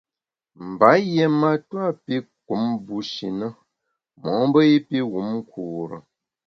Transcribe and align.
Mba 0.67 0.89
yié 1.09 1.25
matua 1.39 1.87
pi 2.03 2.15
kum 2.45 2.63
bushi 2.85 3.27
na 3.39 3.47
mo’mbe 4.21 4.61
i 4.77 4.79
pi 4.87 4.97
wum 5.11 5.27
nkure. 5.39 5.97